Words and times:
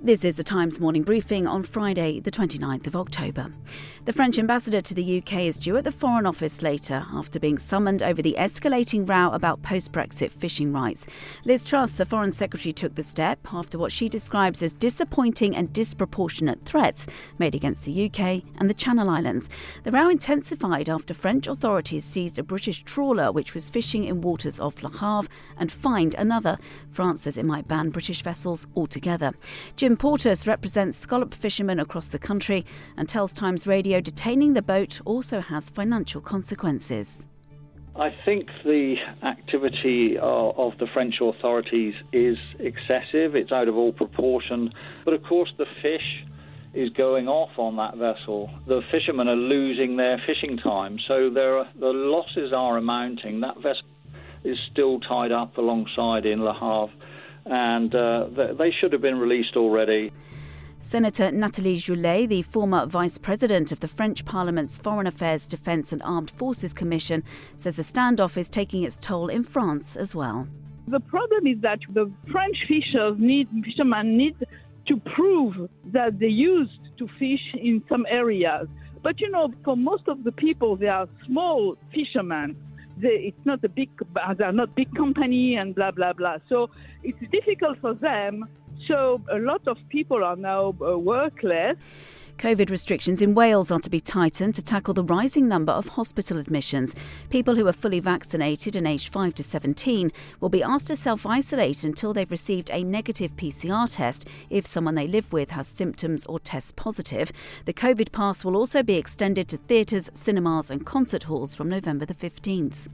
This 0.00 0.24
is 0.24 0.36
the 0.36 0.44
Times 0.44 0.78
morning 0.78 1.02
briefing 1.02 1.48
on 1.48 1.64
Friday, 1.64 2.20
the 2.20 2.30
29th 2.30 2.86
of 2.86 2.94
October. 2.94 3.52
The 4.04 4.12
French 4.12 4.38
ambassador 4.38 4.80
to 4.80 4.94
the 4.94 5.18
UK 5.18 5.40
is 5.40 5.58
due 5.58 5.76
at 5.76 5.82
the 5.82 5.90
Foreign 5.90 6.24
Office 6.24 6.62
later 6.62 7.04
after 7.12 7.40
being 7.40 7.58
summoned 7.58 8.00
over 8.00 8.22
the 8.22 8.36
escalating 8.38 9.06
row 9.08 9.30
about 9.32 9.62
post 9.62 9.90
Brexit 9.90 10.30
fishing 10.30 10.72
rights. 10.72 11.04
Liz 11.44 11.66
Truss, 11.66 11.96
the 11.96 12.06
Foreign 12.06 12.30
Secretary, 12.30 12.72
took 12.72 12.94
the 12.94 13.02
step 13.02 13.40
after 13.52 13.76
what 13.76 13.90
she 13.90 14.08
describes 14.08 14.62
as 14.62 14.72
disappointing 14.72 15.56
and 15.56 15.72
disproportionate 15.72 16.64
threats 16.64 17.08
made 17.38 17.56
against 17.56 17.82
the 17.82 18.06
UK 18.06 18.44
and 18.56 18.70
the 18.70 18.74
Channel 18.74 19.10
Islands. 19.10 19.50
The 19.82 19.90
row 19.90 20.08
intensified 20.08 20.88
after 20.88 21.12
French 21.12 21.48
authorities 21.48 22.04
seized 22.04 22.38
a 22.38 22.44
British 22.44 22.84
trawler 22.84 23.32
which 23.32 23.52
was 23.52 23.68
fishing 23.68 24.04
in 24.04 24.20
waters 24.20 24.60
off 24.60 24.80
Le 24.82 24.90
Havre 24.90 25.28
and 25.58 25.72
fined 25.72 26.14
another. 26.14 26.56
France 26.92 27.22
says 27.22 27.36
it 27.36 27.44
might 27.44 27.66
ban 27.66 27.90
British 27.90 28.22
vessels 28.22 28.68
altogether. 28.76 29.32
Jim 29.76 29.87
Portus 29.96 30.46
represents 30.46 30.98
scallop 30.98 31.32
fishermen 31.32 31.78
across 31.80 32.08
the 32.08 32.18
country 32.18 32.66
and 32.96 33.08
tells 33.08 33.32
Times 33.32 33.66
Radio 33.66 34.00
detaining 34.00 34.54
the 34.54 34.62
boat 34.62 35.00
also 35.04 35.40
has 35.40 35.70
financial 35.70 36.20
consequences. 36.20 37.24
I 37.96 38.14
think 38.24 38.50
the 38.64 38.96
activity 39.22 40.18
of, 40.18 40.58
of, 40.58 40.78
the 40.78 40.86
French 40.86 41.20
authorities 41.20 41.94
is 42.12 42.38
excessive. 42.58 43.34
It's 43.34 43.50
out 43.50 43.68
of 43.68 43.76
all 43.76 43.92
proportion. 43.92 44.72
But 45.04 45.14
of 45.14 45.22
course, 45.24 45.52
the 45.56 45.66
fish 45.80 46.24
is 46.74 46.90
going 46.90 47.26
off 47.26 47.58
on 47.58 47.76
that 47.76 47.96
vessel. 47.96 48.50
The 48.66 48.82
fishermen 48.90 49.28
are 49.28 49.36
losing 49.36 49.96
their 49.96 50.22
fishing 50.26 50.58
time, 50.58 50.98
so 51.08 51.26
are, 51.26 51.68
the 51.74 51.92
losses 51.92 52.52
are 52.52 52.76
amounting. 52.76 53.40
That 53.40 53.56
vessel 53.56 53.86
is 54.44 54.58
still 54.70 55.00
tied 55.00 55.32
up 55.32 55.58
alongside 55.58 56.24
in 56.24 56.44
Le 56.44 56.52
Havre 56.52 56.94
and 57.48 57.94
uh, 57.94 58.28
they 58.58 58.70
should 58.70 58.92
have 58.92 59.02
been 59.02 59.18
released 59.18 59.56
already. 59.56 60.12
Senator 60.80 61.32
Nathalie 61.32 61.78
Goulet, 61.78 62.28
the 62.28 62.42
former 62.42 62.86
vice 62.86 63.18
president 63.18 63.72
of 63.72 63.80
the 63.80 63.88
French 63.88 64.24
Parliament's 64.24 64.78
Foreign 64.78 65.06
Affairs, 65.06 65.46
Defence 65.46 65.92
and 65.92 66.02
Armed 66.02 66.30
Forces 66.30 66.72
Commission, 66.72 67.24
says 67.56 67.76
the 67.76 67.82
standoff 67.82 68.36
is 68.36 68.48
taking 68.48 68.84
its 68.84 68.96
toll 68.96 69.28
in 69.28 69.42
France 69.42 69.96
as 69.96 70.14
well. 70.14 70.46
The 70.86 71.00
problem 71.00 71.46
is 71.46 71.60
that 71.60 71.80
the 71.90 72.10
French 72.30 72.56
fishers 72.66 73.18
need, 73.18 73.48
fishermen 73.64 74.16
need 74.16 74.46
to 74.86 74.96
prove 74.98 75.68
that 75.86 76.18
they 76.18 76.28
used 76.28 76.80
to 76.98 77.08
fish 77.18 77.54
in 77.54 77.82
some 77.88 78.06
areas. 78.08 78.68
But 79.02 79.20
you 79.20 79.30
know, 79.30 79.52
for 79.64 79.76
most 79.76 80.08
of 80.08 80.24
the 80.24 80.32
people, 80.32 80.76
they 80.76 80.88
are 80.88 81.08
small 81.26 81.76
fishermen 81.92 82.56
they, 83.00 83.16
it's 83.28 83.44
not 83.46 83.62
a 83.64 83.68
big, 83.68 83.90
they're 84.36 84.52
not 84.52 84.74
big 84.74 84.94
company 84.94 85.56
and 85.56 85.74
blah 85.74 85.90
blah 85.90 86.12
blah. 86.12 86.38
So 86.48 86.70
it's 87.02 87.20
difficult 87.30 87.78
for 87.78 87.94
them. 87.94 88.44
So 88.86 89.22
a 89.30 89.38
lot 89.38 89.66
of 89.66 89.76
people 89.88 90.24
are 90.24 90.36
now 90.36 90.74
uh, 90.80 90.98
workless. 90.98 91.76
COVID 92.38 92.70
restrictions 92.70 93.20
in 93.20 93.34
Wales 93.34 93.72
are 93.72 93.80
to 93.80 93.90
be 93.90 93.98
tightened 93.98 94.54
to 94.54 94.62
tackle 94.62 94.94
the 94.94 95.02
rising 95.02 95.48
number 95.48 95.72
of 95.72 95.88
hospital 95.88 96.38
admissions. 96.38 96.94
People 97.30 97.56
who 97.56 97.66
are 97.66 97.72
fully 97.72 97.98
vaccinated 97.98 98.76
and 98.76 98.86
aged 98.86 99.12
5 99.12 99.34
to 99.34 99.42
17 99.42 100.12
will 100.40 100.48
be 100.48 100.62
asked 100.62 100.86
to 100.86 100.94
self 100.94 101.26
isolate 101.26 101.82
until 101.82 102.12
they've 102.12 102.30
received 102.30 102.70
a 102.70 102.84
negative 102.84 103.36
PCR 103.36 103.92
test 103.92 104.28
if 104.50 104.68
someone 104.68 104.94
they 104.94 105.08
live 105.08 105.32
with 105.32 105.50
has 105.50 105.66
symptoms 105.66 106.24
or 106.26 106.38
tests 106.38 106.70
positive. 106.70 107.32
The 107.64 107.74
COVID 107.74 108.12
pass 108.12 108.44
will 108.44 108.56
also 108.56 108.84
be 108.84 108.94
extended 108.94 109.48
to 109.48 109.56
theatres, 109.56 110.08
cinemas, 110.14 110.70
and 110.70 110.86
concert 110.86 111.24
halls 111.24 111.56
from 111.56 111.68
November 111.68 112.06
the 112.06 112.14
15th. 112.14 112.86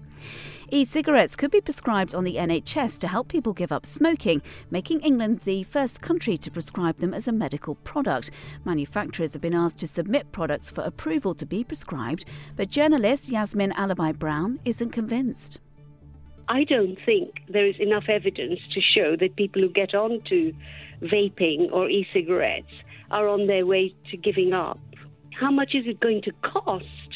E 0.70 0.84
cigarettes 0.84 1.36
could 1.36 1.50
be 1.50 1.60
prescribed 1.60 2.14
on 2.14 2.24
the 2.24 2.36
NHS 2.36 2.98
to 3.00 3.08
help 3.08 3.28
people 3.28 3.52
give 3.52 3.70
up 3.70 3.86
smoking, 3.86 4.42
making 4.70 5.00
England 5.00 5.40
the 5.40 5.62
first 5.64 6.00
country 6.00 6.36
to 6.36 6.50
prescribe 6.50 6.98
them 6.98 7.14
as 7.14 7.28
a 7.28 7.32
medical 7.32 7.76
product. 7.76 8.30
Manufacturers 8.64 9.34
have 9.34 9.42
been 9.42 9.54
asked 9.54 9.78
to 9.78 9.86
submit 9.86 10.32
products 10.32 10.70
for 10.70 10.82
approval 10.82 11.34
to 11.34 11.46
be 11.46 11.62
prescribed, 11.64 12.24
but 12.56 12.70
journalist 12.70 13.28
Yasmin 13.28 13.72
Alibhai-Brown 13.72 14.60
isn't 14.64 14.90
convinced. 14.90 15.60
I 16.48 16.64
don't 16.64 16.98
think 17.06 17.42
there 17.48 17.66
is 17.66 17.78
enough 17.78 18.04
evidence 18.08 18.60
to 18.72 18.80
show 18.80 19.16
that 19.16 19.36
people 19.36 19.62
who 19.62 19.70
get 19.70 19.94
onto 19.94 20.52
vaping 21.00 21.72
or 21.72 21.88
e 21.88 22.06
cigarettes 22.12 22.72
are 23.10 23.28
on 23.28 23.46
their 23.46 23.64
way 23.64 23.94
to 24.10 24.16
giving 24.16 24.52
up. 24.52 24.78
How 25.38 25.50
much 25.50 25.74
is 25.74 25.86
it 25.86 26.00
going 26.00 26.22
to 26.22 26.32
cost? 26.42 27.13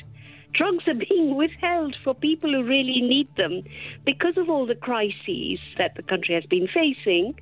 Drugs 0.58 0.88
are 0.88 0.94
being 0.94 1.36
withheld 1.36 1.96
for 2.02 2.14
people 2.14 2.52
who 2.52 2.64
really 2.64 3.00
need 3.00 3.28
them 3.36 3.62
because 4.04 4.36
of 4.36 4.50
all 4.50 4.66
the 4.66 4.74
crises 4.74 5.60
that 5.78 5.94
the 5.94 6.02
country 6.02 6.34
has 6.34 6.44
been 6.46 6.66
facing. 6.66 7.38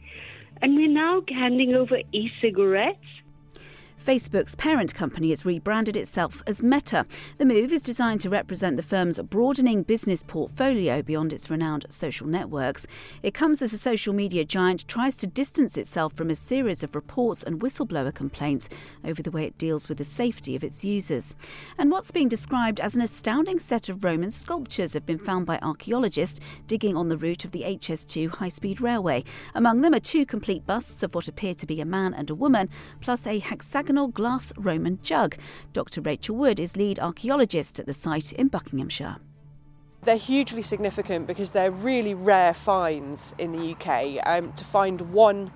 And 0.61 0.77
we're 0.77 0.89
now 0.89 1.23
handing 1.29 1.75
over 1.75 1.99
e 2.13 2.31
cigarettes 2.41 2.99
Facebook's 4.03 4.55
parent 4.55 4.95
company 4.95 5.31
has 5.31 5.45
rebranded 5.45 5.97
itself 5.97 6.43
as 6.47 6.63
Meta. 6.63 7.07
The 7.39 7.45
move 7.45 7.73
is 7.73 7.83
designed 7.83 8.21
to 8.21 8.31
represent 8.31 8.77
the 8.77 8.83
firm's 8.83 9.21
broadening 9.21 9.83
business 9.83 10.23
portfolio 10.23 11.03
beyond 11.03 11.33
its 11.33 11.51
renowned 11.51 11.87
social 11.89 12.27
networks. 12.27 12.87
It 13.23 13.35
comes 13.35 13.63
as 13.63 13.73
the 13.73 13.79
social 13.79 14.15
media 14.15 14.45
giant 14.45 14.87
tries 14.87 15.17
to 15.17 15.27
distance 15.27 15.77
itself 15.77 16.13
from 16.13 16.31
a 16.31 16.37
series 16.37 16.83
of 16.83 16.95
reports 16.95 17.43
and 17.43 17.61
whistleblower 17.61 18.15
complaints 18.15 18.69
over 19.05 19.23
the 19.23 19.31
way 19.31 19.45
it 19.45 19.59
deals 19.59 19.89
with 19.89 19.99
the 19.99 20.05
safety 20.05 20.55
of 20.55 20.63
its 20.63 20.85
users. 20.85 21.35
And 21.79 21.91
what's 21.91 22.11
being 22.11 22.29
described 22.29 22.81
as 22.81 22.95
an 22.95 23.01
astounding 23.01 23.59
set 23.59 23.89
of 23.89 24.05
Roman 24.05 24.31
sculptures 24.31 24.93
have 24.93 25.07
been 25.07 25.19
found 25.19 25.47
by 25.47 25.59
archaeologists 25.63 26.41
digging 26.67 26.97
on 26.97 27.09
the 27.09 27.17
route 27.17 27.45
of 27.45 27.51
the 27.51 27.63
HS2 27.63 28.37
high 28.37 28.49
speed 28.49 28.81
railway. 28.81 29.25
Among 29.55 29.81
them 29.81 29.95
are 29.95 30.01
two 30.01 30.25
complete 30.25 30.67
busts 30.67 31.03
of 31.03 31.15
what 31.15 31.29
appear 31.29 31.55
to 31.55 31.67
be 31.67 31.81
a 31.81 31.85
man 31.85 32.15
and 32.15 32.31
a 32.31 32.35
woman, 32.35 32.69
plus 33.01 33.27
a 33.27 33.41
hexagonal 33.87 34.09
glass 34.09 34.53
Roman 34.57 34.99
jug. 35.01 35.37
Dr. 35.73 36.01
Rachel 36.01 36.35
Wood 36.35 36.59
is 36.59 36.77
lead 36.77 36.99
archaeologist 36.99 37.79
at 37.79 37.87
the 37.87 37.95
site 37.95 38.33
in 38.33 38.49
Buckinghamshire. 38.49 39.19
They're 40.03 40.17
hugely 40.17 40.63
significant 40.63 41.29
because 41.29 41.53
they're 41.53 41.71
really 41.71 42.13
rare 42.13 42.53
finds 42.53 43.33
in 43.39 43.53
the 43.53 43.77
UK. 43.77 44.27
Um, 44.27 44.53
to 44.55 44.65
find 44.65 45.13
one 45.13 45.53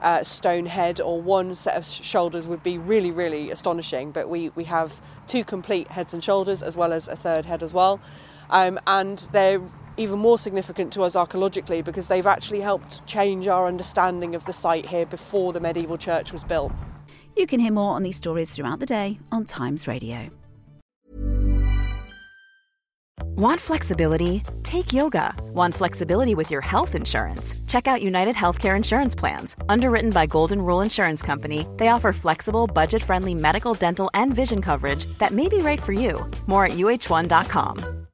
uh, 0.00 0.22
stone 0.22 0.66
head 0.66 1.00
or 1.00 1.20
one 1.20 1.56
set 1.56 1.76
of 1.76 1.84
shoulders 1.84 2.46
would 2.46 2.62
be 2.62 2.78
really, 2.78 3.10
really 3.10 3.50
astonishing. 3.50 4.12
But 4.12 4.28
we, 4.28 4.50
we 4.50 4.62
have 4.64 5.00
two 5.26 5.42
complete 5.42 5.88
heads 5.88 6.14
and 6.14 6.22
shoulders 6.22 6.62
as 6.62 6.76
well 6.76 6.92
as 6.92 7.08
a 7.08 7.16
third 7.16 7.44
head 7.44 7.64
as 7.64 7.74
well. 7.74 8.00
Um, 8.50 8.78
and 8.86 9.26
they're 9.32 9.60
even 9.96 10.20
more 10.20 10.38
significant 10.38 10.92
to 10.92 11.02
us 11.02 11.16
archaeologically 11.16 11.82
because 11.82 12.06
they've 12.06 12.26
actually 12.26 12.60
helped 12.60 13.04
change 13.04 13.48
our 13.48 13.66
understanding 13.66 14.36
of 14.36 14.44
the 14.44 14.52
site 14.52 14.86
here 14.86 15.06
before 15.06 15.52
the 15.52 15.60
medieval 15.60 15.98
church 15.98 16.32
was 16.32 16.44
built. 16.44 16.72
You 17.36 17.46
can 17.46 17.60
hear 17.60 17.72
more 17.72 17.94
on 17.94 18.02
these 18.02 18.16
stories 18.16 18.54
throughout 18.54 18.80
the 18.80 18.86
day 18.86 19.18
on 19.30 19.44
Times 19.44 19.86
Radio. 19.88 20.30
Want 23.36 23.60
flexibility? 23.60 24.44
Take 24.62 24.92
yoga. 24.92 25.34
Want 25.52 25.74
flexibility 25.74 26.36
with 26.36 26.52
your 26.52 26.60
health 26.60 26.94
insurance? 26.94 27.54
Check 27.66 27.88
out 27.88 28.00
United 28.00 28.36
Healthcare 28.36 28.76
Insurance 28.76 29.16
Plans. 29.16 29.56
Underwritten 29.68 30.10
by 30.10 30.26
Golden 30.26 30.62
Rule 30.62 30.82
Insurance 30.82 31.20
Company, 31.20 31.66
they 31.76 31.88
offer 31.88 32.12
flexible, 32.12 32.68
budget 32.68 33.02
friendly 33.02 33.34
medical, 33.34 33.74
dental, 33.74 34.08
and 34.14 34.32
vision 34.34 34.62
coverage 34.62 35.06
that 35.18 35.32
may 35.32 35.48
be 35.48 35.58
right 35.58 35.82
for 35.82 35.92
you. 35.92 36.24
More 36.46 36.66
at 36.66 36.72
uh1.com. 36.72 38.06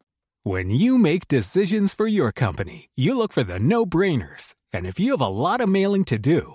When 0.43 0.71
you 0.71 0.97
make 0.97 1.29
decisions 1.29 1.93
for 1.93 2.07
your 2.07 2.33
company, 2.33 2.89
you 2.97 3.15
look 3.15 3.31
for 3.31 3.43
the 3.43 3.59
no 3.59 3.85
brainers. 3.85 4.55
And 4.73 4.87
if 4.87 4.99
you 4.99 5.11
have 5.11 5.21
a 5.21 5.27
lot 5.27 5.61
of 5.61 5.69
mailing 5.69 6.05
to 6.07 6.19
do, 6.19 6.55